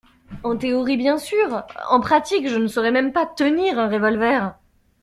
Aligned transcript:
En 0.43 0.57
théorie 0.57 0.97
bien 0.97 1.19
sûr, 1.19 1.61
en 1.91 1.99
pratique 1.99 2.49
je 2.49 2.55
ne 2.55 2.65
saurais 2.65 2.89
même 2.89 3.11
pas 3.13 3.27
tenir 3.27 3.77
un 3.77 3.87
revolver! 3.87 4.55